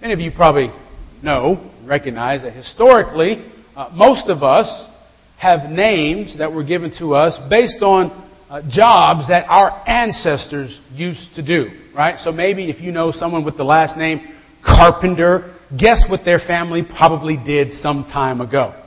[0.00, 0.70] Many of you probably
[1.24, 4.86] know, recognize that historically, uh, most of us
[5.38, 8.12] have names that were given to us based on
[8.48, 11.66] uh, jobs that our ancestors used to do,
[11.96, 12.16] right?
[12.20, 14.20] So maybe if you know someone with the last name
[14.64, 18.80] Carpenter, guess what their family probably did some time ago?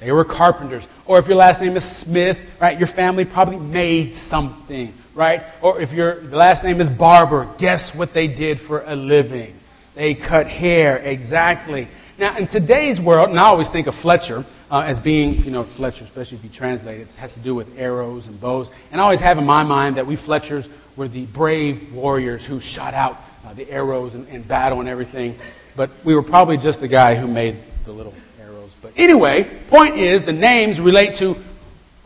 [0.00, 0.84] They were carpenters.
[1.04, 5.40] Or if your last name is Smith, right, your family probably made something, right?
[5.62, 9.58] Or if your last name is Barber, guess what they did for a living?
[9.98, 11.88] They cut hair, exactly.
[12.20, 15.68] Now, in today's world, and I always think of Fletcher uh, as being, you know,
[15.76, 18.70] Fletcher, especially if you translate it, has to do with arrows and bows.
[18.92, 22.60] And I always have in my mind that we Fletchers were the brave warriors who
[22.60, 25.36] shot out uh, the arrows in, in battle and everything.
[25.76, 28.70] But we were probably just the guy who made the little arrows.
[28.80, 31.34] But anyway, point is the names relate to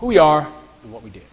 [0.00, 0.50] who we are
[0.82, 1.24] and what we did.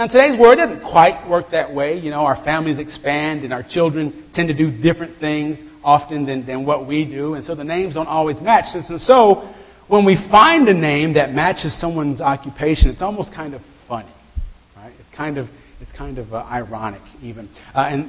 [0.00, 1.98] Now, today's world doesn't quite work that way.
[1.98, 6.46] You know, our families expand and our children tend to do different things often than,
[6.46, 7.34] than what we do.
[7.34, 8.64] And so the names don't always match.
[8.72, 9.52] And so
[9.88, 14.10] when we find a name that matches someone's occupation, it's almost kind of funny.
[14.74, 14.94] Right?
[15.00, 15.48] It's kind of,
[15.82, 17.50] it's kind of uh, ironic even.
[17.74, 18.08] Uh, and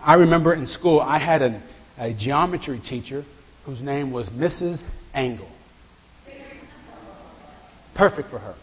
[0.00, 1.60] I remember in school, I had a,
[1.98, 3.24] a geometry teacher
[3.66, 4.80] whose name was Mrs.
[5.12, 5.50] Angle.
[7.96, 8.54] Perfect for her.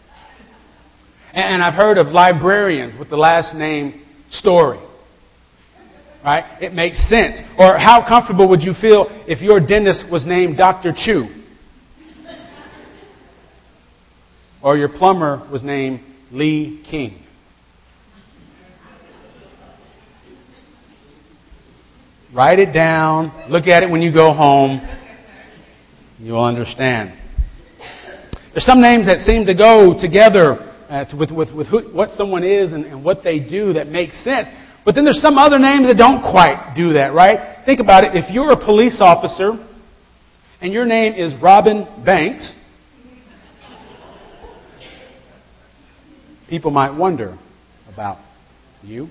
[1.32, 4.78] And I've heard of librarians with the last name Story.
[6.24, 6.62] Right?
[6.62, 7.38] It makes sense.
[7.58, 10.92] Or how comfortable would you feel if your dentist was named Dr.
[10.92, 11.26] Chu?
[14.62, 16.00] Or your plumber was named
[16.30, 17.24] Lee King?
[22.34, 23.50] Write it down.
[23.50, 24.80] Look at it when you go home.
[26.18, 27.18] You'll understand.
[28.52, 32.42] There's some names that seem to go together uh, with, with, with who, what someone
[32.42, 34.48] is and, and what they do that makes sense.
[34.84, 37.64] But then there's some other names that don't quite do that, right?
[37.64, 38.10] Think about it.
[38.14, 39.52] If you're a police officer
[40.60, 42.52] and your name is Robin Banks,
[46.48, 47.38] people might wonder
[47.92, 48.18] about
[48.82, 49.08] you.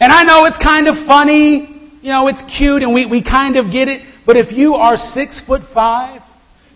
[0.00, 3.56] And I know it's kind of funny, you know, it's cute and we, we kind
[3.56, 6.22] of get it, but if you are six foot five,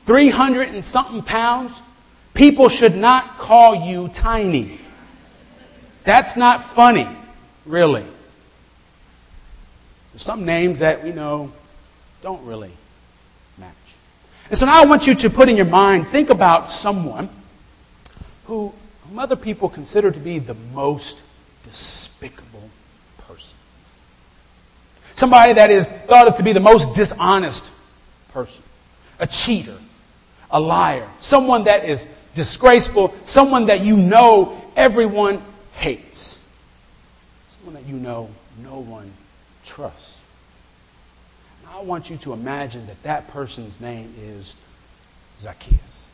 [0.07, 1.73] 300 and something pounds,
[2.35, 4.81] People should not call you tiny.
[6.07, 7.07] That's not funny,
[7.67, 8.09] really.
[10.13, 11.53] There's some names that we know
[12.23, 12.75] don't really
[13.59, 13.75] match.
[14.51, 17.31] And so now I want you to put in your mind, think about someone
[18.47, 18.73] who,
[19.05, 21.15] whom other people consider to be the most
[21.65, 22.71] despicable
[23.27, 23.55] person.
[25.15, 27.63] Somebody that is thought of to be the most dishonest
[28.33, 28.63] person.
[29.19, 29.79] A cheater.
[30.51, 31.13] A liar.
[31.21, 32.01] Someone that is
[32.35, 36.39] disgraceful, someone that you know everyone hates,
[37.57, 39.13] someone that you know no one
[39.67, 40.17] trusts.
[41.67, 44.55] I want you to imagine that that person's name is
[45.41, 46.09] Zacchaeus.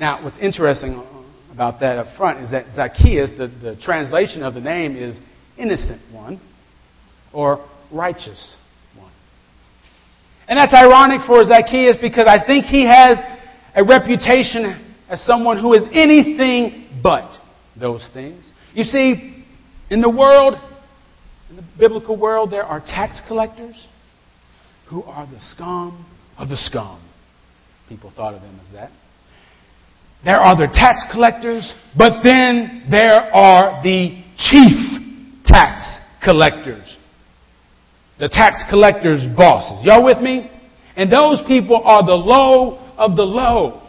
[0.00, 1.04] Now, what's interesting
[1.52, 5.20] about that up front is that Zacchaeus, the, the translation of the name is
[5.58, 6.40] innocent one
[7.32, 8.56] or righteous
[8.96, 9.12] one.
[10.48, 13.18] And that's ironic for Zacchaeus because I think he has
[13.74, 17.30] a reputation as someone who is anything but
[17.78, 18.50] those things.
[18.74, 19.44] You see,
[19.90, 20.54] in the world,
[21.50, 23.88] in the biblical world, there are tax collectors
[24.88, 26.06] who are the scum
[26.38, 27.00] of the scum.
[27.88, 28.90] People thought of them as that.
[30.24, 36.96] There are the tax collectors, but then there are the chief tax collectors.
[38.18, 39.84] The tax collectors' bosses.
[39.86, 40.50] Y'all with me?
[40.94, 43.82] And those people are the low of the low.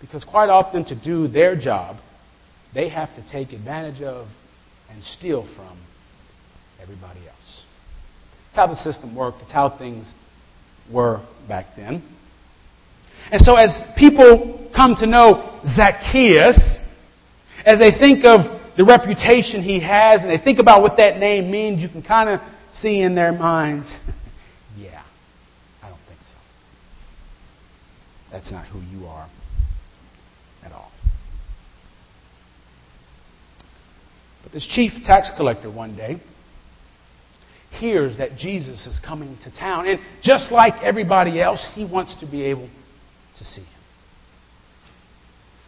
[0.00, 1.96] Because quite often, to do their job,
[2.74, 4.26] they have to take advantage of
[4.90, 5.78] and steal from
[6.80, 7.62] everybody else.
[8.48, 10.12] It's how the system worked, it's how things
[10.92, 12.02] were back then.
[13.30, 16.58] And so, as people come to know Zacchaeus,
[17.64, 21.50] as they think of the reputation he has and they think about what that name
[21.50, 22.40] means, you can kind of
[22.72, 23.86] see in their minds
[28.32, 29.28] That's not who you are
[30.64, 30.90] at all.
[34.42, 36.16] But this chief tax collector one day
[37.78, 39.86] hears that Jesus is coming to town.
[39.86, 42.68] And just like everybody else, he wants to be able
[43.38, 43.68] to see him.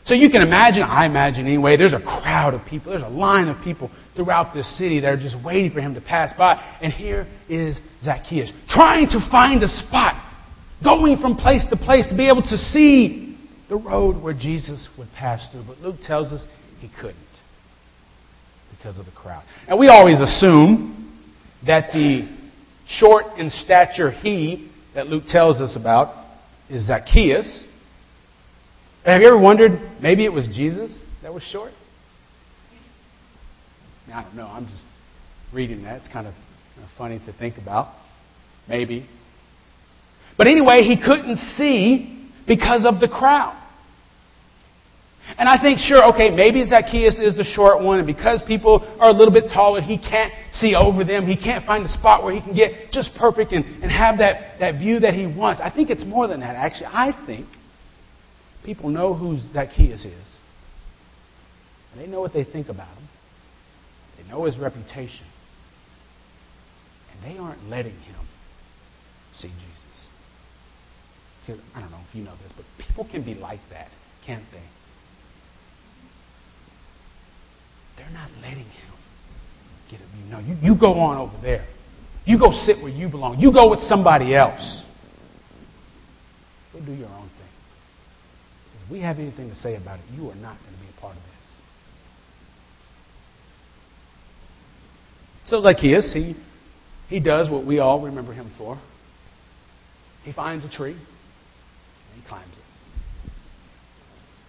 [0.07, 3.49] So you can imagine, I imagine anyway, there's a crowd of people, there's a line
[3.49, 6.61] of people throughout this city that are just waiting for him to pass by.
[6.83, 10.24] And here is Zacchaeus, trying to find a spot
[10.83, 13.39] going from place to place to be able to see
[13.69, 15.65] the road where Jesus would pass through.
[15.67, 16.45] But Luke tells us
[16.81, 17.17] he couldn't
[18.77, 19.45] because of the crowd.
[19.69, 21.01] And we always assume
[21.67, 22.29] that the
[22.87, 26.25] short in stature he that Luke tells us about
[26.69, 27.65] is Zacchaeus.
[29.05, 30.91] Have you ever wondered, maybe it was Jesus
[31.23, 31.73] that was short?
[34.13, 34.47] I don't know.
[34.47, 34.85] I'm just
[35.53, 36.01] reading that.
[36.01, 36.35] It's kind of
[36.97, 37.95] funny to think about.
[38.69, 39.09] Maybe.
[40.37, 43.61] But anyway, he couldn't see because of the crowd.
[45.39, 49.09] And I think, sure, okay, maybe Zacchaeus is the short one, and because people are
[49.09, 51.27] a little bit taller, he can't see over them.
[51.27, 54.59] He can't find a spot where he can get just perfect and, and have that,
[54.61, 55.63] that view that he wants.
[55.65, 56.89] I think it's more than that, actually.
[56.93, 57.47] I think
[58.65, 60.27] people know who Zacchaeus is.
[61.97, 63.09] They know what they think about him.
[64.19, 65.27] They know his reputation.
[67.13, 68.27] And they aren't letting him
[69.39, 70.07] see Jesus.
[71.47, 73.89] Because, I don't know if you know this, but people can be like that,
[74.25, 74.63] can't they?
[77.97, 78.95] They're not letting him
[79.91, 80.25] get a view.
[80.31, 81.67] No, you, you go on over there.
[82.25, 83.39] You go sit where you belong.
[83.39, 84.83] You go with somebody else.
[86.73, 87.49] Go do your own thing.
[88.83, 91.01] If we have anything to say about it, you are not going to be a
[91.01, 91.31] part of this.
[95.47, 96.35] So Zacchaeus, he,
[97.09, 98.81] he does what we all remember him for.
[100.25, 100.97] He finds a tree
[102.15, 102.65] and climbs it.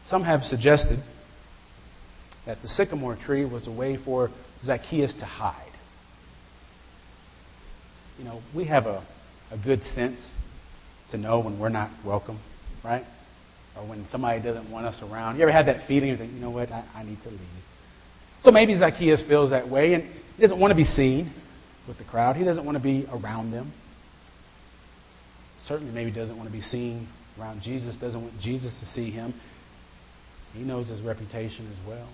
[0.07, 0.99] Some have suggested
[2.45, 4.29] that the sycamore tree was a way for
[4.63, 5.71] Zacchaeus to hide.
[8.17, 9.05] You know, we have a,
[9.51, 10.19] a good sense
[11.11, 12.39] to know when we're not welcome,
[12.83, 13.03] right?
[13.75, 15.37] Or when somebody doesn't want us around.
[15.37, 16.09] You ever had that feeling?
[16.09, 17.39] You think, you know what, I, I need to leave.
[18.43, 21.33] So maybe Zacchaeus feels that way, and he doesn't want to be seen
[21.87, 22.35] with the crowd.
[22.35, 23.73] He doesn't want to be around them.
[25.67, 27.07] Certainly, maybe doesn't want to be seen
[27.39, 27.95] around Jesus.
[27.97, 29.33] Doesn't want Jesus to see him.
[30.53, 32.07] He knows his reputation as well.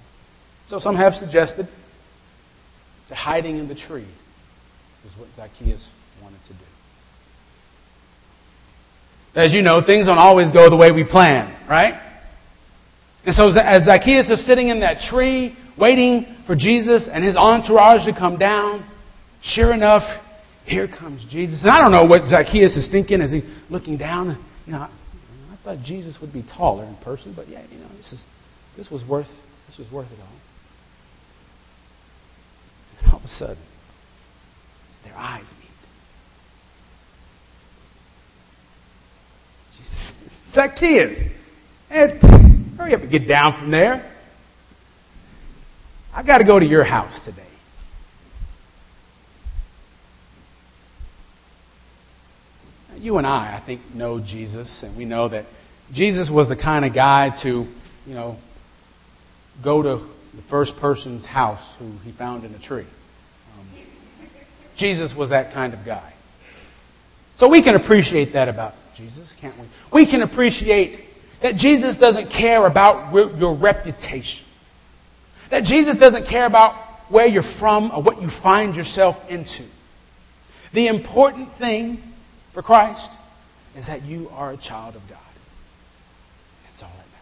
[0.68, 1.68] So some have suggested
[3.10, 4.08] that hiding in the tree
[5.06, 5.88] is what Zacchaeus
[6.22, 6.60] wanted to do.
[9.36, 11.94] As you know, things don't always go the way we plan, right?
[13.26, 18.06] And so as Zacchaeus is sitting in that tree, waiting for Jesus and his entourage
[18.06, 18.90] to come down,
[19.44, 20.04] sure enough,
[20.66, 21.62] here comes Jesus.
[21.62, 24.44] And I don't know what Zacchaeus is thinking as he's looking down.
[24.66, 24.88] You know,
[25.62, 28.24] I, thought Jesus would be taller in person, but yeah, you know, this is
[28.78, 29.28] this was worth
[29.68, 30.28] this was worth it all.
[33.02, 33.64] And all of a sudden,
[35.04, 35.70] their eyes meet.
[39.78, 40.12] Jesus,
[40.54, 41.32] Zacchaeus,
[41.90, 42.08] eh,
[42.78, 44.08] hurry up and get down from there.
[46.14, 47.51] I got to go to your house today.
[53.02, 55.46] You and I, I think, know Jesus, and we know that
[55.92, 57.50] Jesus was the kind of guy to,
[58.06, 58.38] you know,
[59.64, 62.88] go to the first person's house who he found in a tree.
[63.58, 63.68] Um,
[64.78, 66.14] Jesus was that kind of guy.
[67.38, 69.68] So we can appreciate that about Jesus, can't we?
[69.92, 71.00] We can appreciate
[71.42, 74.46] that Jesus doesn't care about your reputation.
[75.50, 79.68] That Jesus doesn't care about where you're from or what you find yourself into.
[80.74, 82.11] The important thing
[82.54, 83.10] for Christ
[83.76, 85.20] is that you are a child of God.
[86.66, 87.18] That's all that matters.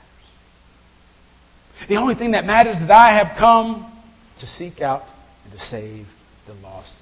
[1.88, 3.94] The only thing that matters is that I have come
[4.40, 5.04] to seek out
[5.44, 6.08] and to save
[6.48, 6.96] the lost.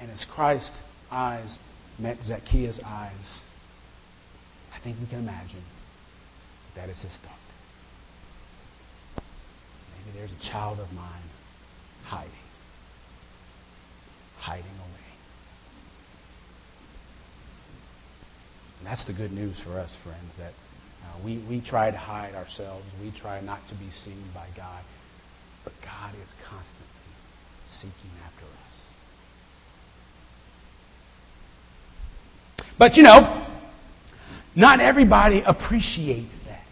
[0.00, 0.72] And as Christ's
[1.10, 1.58] eyes
[1.98, 3.40] met Zacchaeus' eyes,
[4.74, 5.64] I think we can imagine
[6.76, 7.38] that is his thought.
[9.96, 11.22] Maybe there's a child of mine
[12.04, 12.32] hiding,
[14.38, 15.13] hiding away.
[18.84, 20.52] And that's the good news for us, friends, that
[21.02, 22.84] uh, we, we try to hide ourselves.
[23.00, 24.84] We try not to be seen by God.
[25.64, 26.84] But God is constantly
[27.80, 28.88] seeking after us.
[32.78, 33.46] But you know,
[34.54, 36.66] not everybody appreciates that.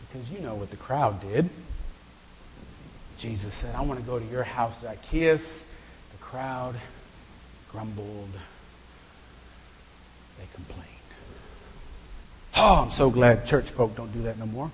[0.00, 1.50] Because you know what the crowd did.
[3.20, 5.42] Jesus said, I want to go to your house, Zacchaeus.
[6.12, 6.80] The crowd
[7.70, 8.30] grumbled
[10.52, 10.84] they.
[12.56, 14.70] Oh, I'm so glad church folk don't do that no more.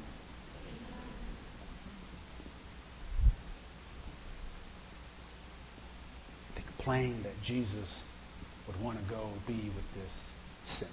[6.55, 8.01] They complained that Jesus
[8.67, 10.13] would want to go be with this
[10.79, 10.91] sinner.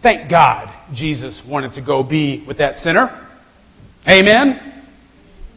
[0.00, 3.28] Thank God Jesus wanted to go be with that sinner.
[4.08, 4.84] Amen?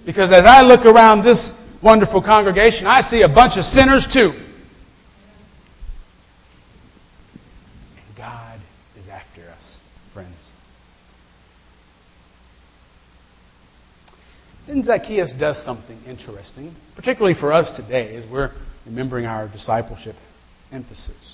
[0.04, 1.52] Because as I look around this
[1.84, 4.49] wonderful congregation, I see a bunch of sinners too.
[14.70, 18.52] Then Zacchaeus does something interesting, particularly for us today as we're
[18.86, 20.16] remembering our discipleship
[20.72, 21.34] emphasis.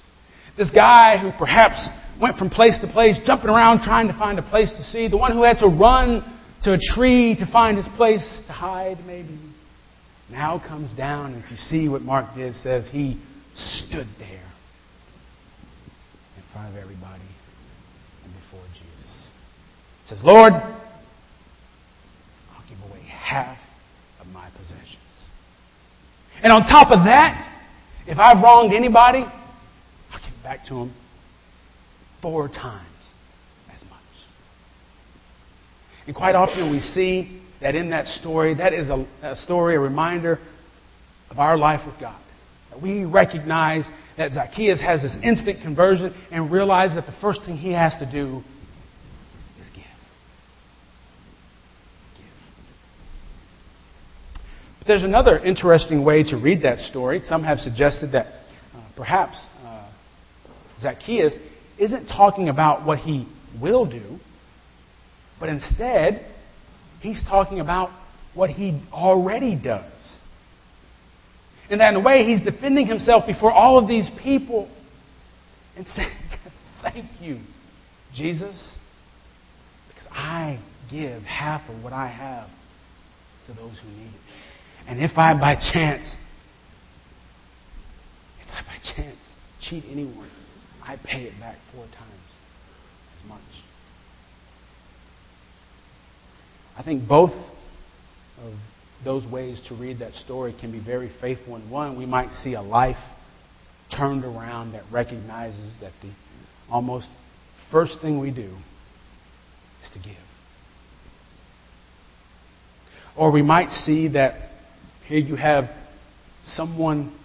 [0.58, 1.90] This guy who perhaps
[2.22, 5.18] went from place to place, jumping around trying to find a place to see, the
[5.18, 6.24] one who had to run
[6.64, 9.38] to a tree to find his place to hide, maybe,
[10.32, 13.22] now comes down, and if you see what Mark did, says he
[13.54, 14.50] stood there
[16.38, 17.22] in front of everybody
[18.24, 19.28] and before Jesus.
[20.04, 20.54] He says, Lord,
[23.36, 23.58] half
[24.22, 24.96] of my possessions.
[26.42, 27.52] And on top of that,
[28.08, 30.96] if I've wronged anybody, I'll give back to them
[32.22, 33.12] four times
[33.76, 34.00] as much.
[36.08, 39.80] And quite often we see that in that story, that is a, a story, a
[39.80, 40.40] reminder
[41.30, 42.22] of our life with God.
[42.70, 47.58] That we recognize that Zacchaeus has this instant conversion and realize that the first thing
[47.58, 48.44] he has to do
[49.60, 49.84] is give.
[52.18, 52.26] Give.
[54.86, 57.22] But there's another interesting way to read that story.
[57.26, 58.28] Some have suggested that
[58.74, 59.90] uh, perhaps uh,
[60.80, 61.34] Zacchaeus
[61.80, 63.28] isn't talking about what he
[63.60, 64.20] will do,
[65.40, 66.26] but instead,
[67.02, 67.90] he's talking about
[68.36, 70.18] what he already does.
[71.70, 74.70] And that in a way, he's defending himself before all of these people
[75.76, 76.12] and saying,
[76.84, 77.40] Thank you,
[78.14, 78.76] Jesus,
[79.88, 80.60] because I
[80.92, 82.50] give half of what I have
[83.48, 84.22] to those who need it.
[84.88, 86.16] And if I by chance,
[88.42, 89.18] if I by chance
[89.62, 90.30] cheat anyone,
[90.84, 92.22] I pay it back four times
[93.20, 93.42] as much.
[96.78, 97.32] I think both
[98.44, 98.54] of
[99.04, 101.56] those ways to read that story can be very faithful.
[101.56, 102.98] In one, we might see a life
[103.96, 106.12] turned around that recognizes that the
[106.70, 107.08] almost
[107.72, 108.56] first thing we do
[109.84, 110.18] is to give.
[113.18, 114.50] Or we might see that
[115.08, 115.66] here you have
[116.44, 117.16] someone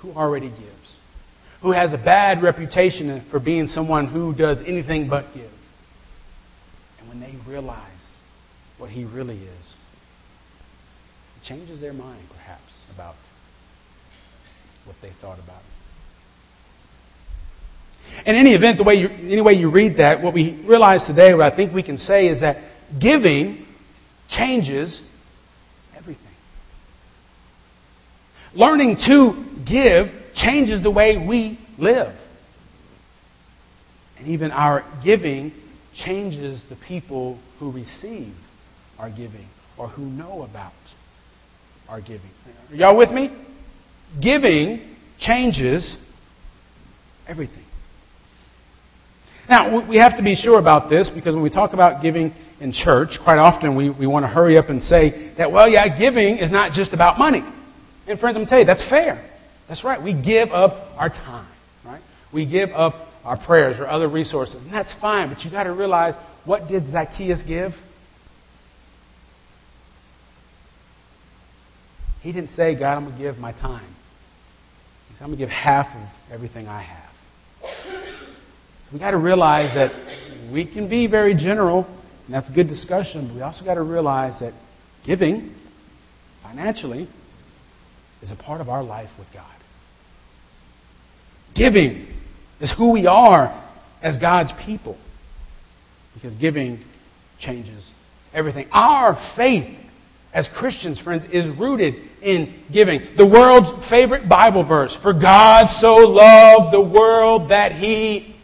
[0.00, 0.96] who already gives,
[1.62, 5.50] who has a bad reputation for being someone who does anything but give.
[6.98, 7.88] And when they realize
[8.78, 9.74] what he really is,
[11.36, 13.14] it changes their mind, perhaps, about
[14.84, 15.66] what they thought about it.
[18.26, 21.32] In any event, the way you, any way you read that, what we realize today,
[21.34, 22.56] what I think we can say is that
[23.00, 23.64] giving
[24.28, 25.00] changes
[25.96, 26.31] everything.
[28.54, 32.14] Learning to give changes the way we live.
[34.18, 35.52] And even our giving
[36.04, 38.34] changes the people who receive
[38.98, 40.72] our giving or who know about
[41.88, 42.30] our giving.
[42.70, 43.30] Are y'all with me?
[44.22, 45.96] Giving changes
[47.26, 47.64] everything.
[49.48, 52.72] Now, we have to be sure about this because when we talk about giving in
[52.72, 56.38] church, quite often we, we want to hurry up and say that, well, yeah, giving
[56.38, 57.42] is not just about money.
[58.08, 59.30] And friends, I'm going to tell you, that's fair.
[59.68, 60.02] That's right.
[60.02, 61.52] We give up our time,
[61.84, 62.02] right?
[62.32, 62.94] We give up
[63.24, 64.56] our prayers or other resources.
[64.56, 67.72] And that's fine, but you've got to realize what did Zacchaeus give?
[72.22, 73.94] He didn't say, God, I'm going to give my time.
[75.08, 77.12] He said, I'm going to give half of everything I have.
[78.92, 81.86] We've got to realize that we can be very general,
[82.26, 84.52] and that's good discussion, but we also got to realize that
[85.06, 85.54] giving
[86.42, 87.08] financially
[88.22, 89.56] is a part of our life with God.
[91.54, 92.06] Giving
[92.60, 94.98] is who we are as God's people.
[96.14, 96.82] Because giving
[97.40, 97.88] changes
[98.32, 98.68] everything.
[98.70, 99.78] Our faith
[100.32, 103.00] as Christians, friends, is rooted in giving.
[103.16, 108.36] The world's favorite Bible verse For God so loved the world that He.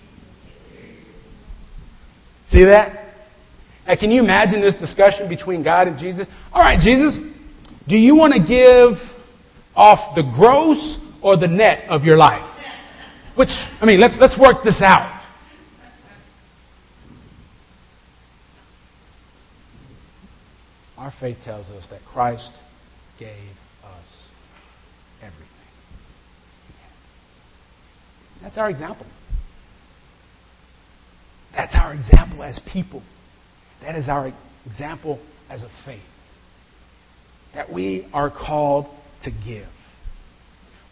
[2.51, 3.15] See that?
[3.87, 6.27] Now, can you imagine this discussion between God and Jesus?
[6.53, 7.19] All right, Jesus,
[7.87, 8.99] do you want to give
[9.79, 12.45] off the gross or the net of your life?
[13.37, 13.49] Which,
[13.81, 15.15] I mean, let's, let's work this out.
[20.99, 22.51] Our faith tells us that Christ
[23.21, 23.53] gave
[23.85, 24.07] us
[25.23, 25.47] everything.
[28.43, 29.07] That's our example.
[31.55, 33.03] That's our example as people.
[33.83, 34.33] That is our
[34.67, 36.03] example as a faith.
[37.55, 38.87] That we are called
[39.25, 39.69] to give.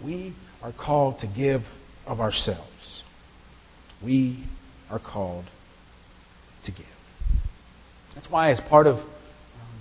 [0.04, 1.62] We are called to give
[2.06, 3.02] of ourselves.
[4.04, 4.44] We
[4.90, 5.46] are called
[6.64, 6.86] to give.
[8.14, 9.02] That's why, as part of uh,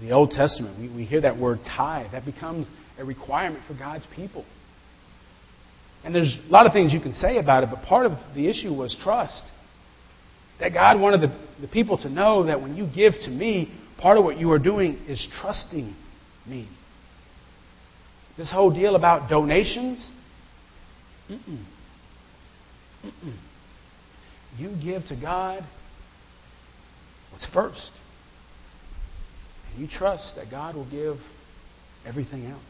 [0.02, 2.12] the Old Testament, we, we hear that word tithe.
[2.12, 4.46] That becomes a requirement for God's people.
[6.04, 8.48] And there's a lot of things you can say about it, but part of the
[8.48, 9.44] issue was trust.
[10.60, 14.18] That God wanted the, the people to know that when you give to me, part
[14.18, 15.96] of what you are doing is trusting
[16.48, 16.70] me.
[18.38, 20.12] This whole deal about donations,
[21.30, 21.64] mm-mm.
[23.06, 23.38] Mm-mm.
[24.58, 25.64] you give to God
[27.32, 27.92] what's first.
[29.72, 31.18] And you trust that God will give
[32.06, 32.62] everything else.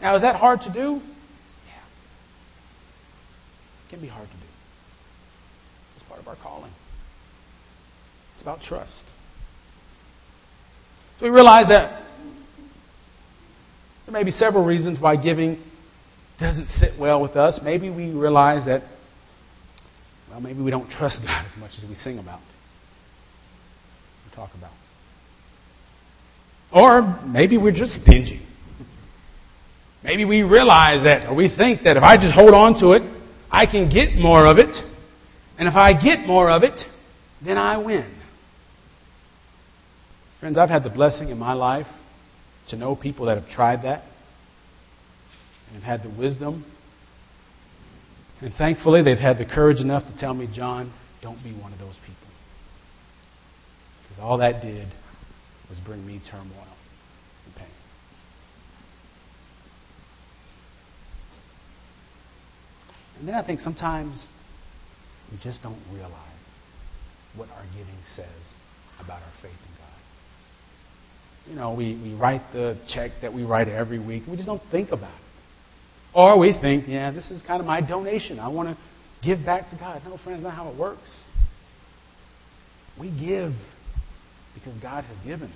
[0.00, 1.00] Now, is that hard to do?
[1.00, 1.84] Yeah.
[3.86, 4.42] It can be hard to do.
[5.96, 6.72] It's part of our calling.
[8.34, 9.04] It's about trust.
[11.18, 12.05] So we realize that
[14.06, 15.62] there may be several reasons why giving
[16.38, 17.58] doesn't sit well with us.
[17.62, 18.82] Maybe we realize that,
[20.30, 22.40] well, maybe we don't trust God as much as we sing about,
[24.24, 24.72] we talk about.
[26.72, 28.46] Or maybe we're just stingy.
[30.04, 33.02] Maybe we realize that, or we think that if I just hold on to it,
[33.50, 34.74] I can get more of it.
[35.58, 36.78] And if I get more of it,
[37.44, 38.14] then I win.
[40.38, 41.86] Friends, I've had the blessing in my life
[42.70, 44.02] to know people that have tried that
[45.68, 46.64] and have had the wisdom.
[48.40, 50.92] And thankfully, they've had the courage enough to tell me, John,
[51.22, 52.28] don't be one of those people.
[54.02, 54.88] Because all that did
[55.68, 56.66] was bring me turmoil
[57.46, 57.66] and pain.
[63.18, 64.24] And then I think sometimes
[65.32, 66.12] we just don't realize
[67.34, 68.26] what our giving says
[69.00, 69.85] about our faith in God.
[71.48, 74.24] You know, we, we write the check that we write every week.
[74.28, 75.26] We just don't think about it.
[76.14, 78.38] Or we think, yeah, this is kind of my donation.
[78.38, 78.78] I want to
[79.22, 80.02] give back to God.
[80.04, 81.24] No, friends, not how it works.
[82.98, 83.52] We give
[84.54, 85.52] because God has given.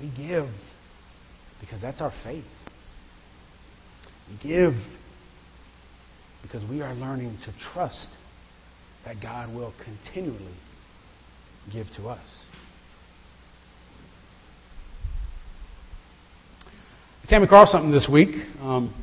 [0.00, 0.48] We give
[1.60, 2.44] because that's our faith.
[4.30, 4.74] We give
[6.42, 8.08] because we are learning to trust
[9.04, 10.54] that God will continually
[11.72, 12.26] give to us.
[17.24, 18.94] I came across something this week um,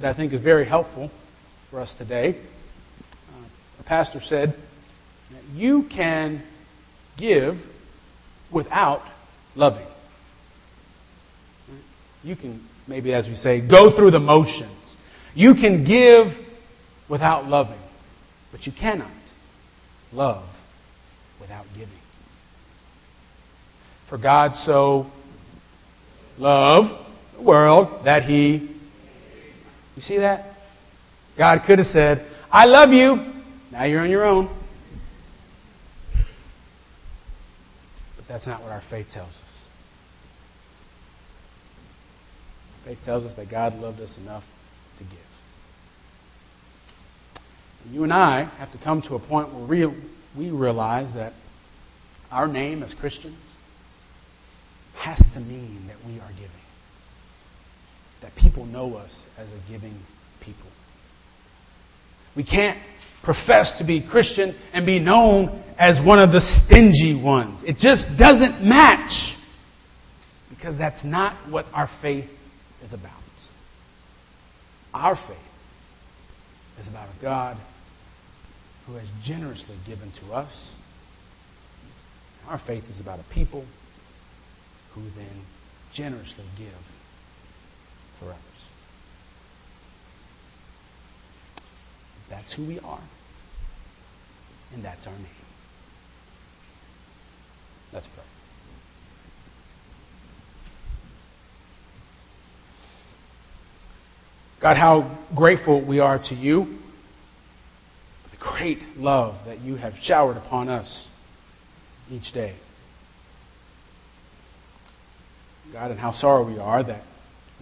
[0.00, 1.10] that I think is very helpful
[1.70, 2.40] for us today.
[3.28, 4.54] Uh, a pastor said
[5.32, 6.44] that you can
[7.18, 7.54] give
[8.54, 9.00] without
[9.56, 9.88] loving.
[12.22, 14.94] You can, maybe as we say, go through the motions.
[15.34, 16.28] You can give
[17.10, 17.80] without loving,
[18.52, 19.10] but you cannot
[20.12, 20.48] love
[21.40, 21.98] without giving.
[24.08, 25.10] For God so
[26.38, 27.06] loved
[27.42, 28.74] world that He.
[29.96, 30.56] You see that?
[31.36, 33.32] God could have said, I love you.
[33.70, 34.46] Now you're on your own.
[38.16, 39.64] But that's not what our faith tells us.
[42.84, 44.44] Faith tells us that God loved us enough
[44.98, 45.12] to give.
[47.84, 49.86] And you and I have to come to a point where we,
[50.36, 51.32] we realize that
[52.30, 53.38] our name as Christians
[54.96, 56.50] has to mean that we are giving.
[58.22, 59.98] That people know us as a giving
[60.44, 60.70] people.
[62.36, 62.78] We can't
[63.22, 67.62] profess to be Christian and be known as one of the stingy ones.
[67.64, 69.10] It just doesn't match
[70.50, 72.28] because that's not what our faith
[72.82, 73.12] is about.
[74.94, 75.38] Our faith
[76.80, 77.56] is about a God
[78.86, 80.52] who has generously given to us.
[82.46, 83.66] Our faith is about a people
[84.94, 85.44] who then
[85.94, 86.72] generously give
[88.18, 88.42] for others.
[92.30, 93.02] That's who we are,
[94.74, 95.26] and that's our name.
[97.92, 98.24] Let's pray.
[104.60, 106.78] God, how grateful we are to you
[108.24, 111.06] for the great love that you have showered upon us
[112.10, 112.56] each day.
[115.72, 117.02] God, and how sorry we are that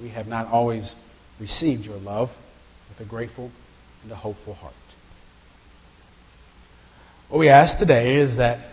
[0.01, 0.95] we have not always
[1.41, 2.29] received your love
[2.89, 3.51] with a grateful
[4.03, 4.75] and a hopeful heart.
[7.29, 8.73] What we ask today is that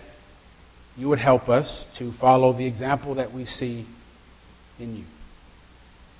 [0.96, 3.88] you would help us to follow the example that we see
[4.80, 5.06] in you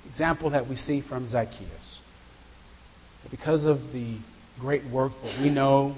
[0.08, 2.00] example that we see from Zacchaeus.
[3.30, 4.18] Because of the
[4.60, 5.96] great work that we know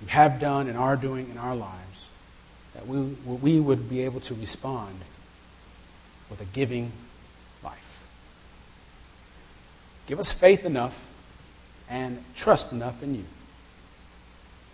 [0.00, 1.80] you have done and are doing in our lives,
[2.74, 5.00] that we, we would be able to respond
[6.30, 6.92] with a giving
[7.62, 7.78] life.
[10.06, 10.94] Give us faith enough
[11.88, 13.24] and trust enough in you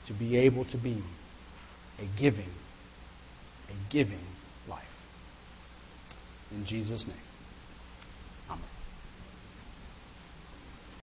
[0.08, 1.02] to be able to be
[1.98, 2.50] a giving,
[3.68, 4.26] a giving
[4.68, 4.82] life.
[6.50, 7.29] In Jesus' name.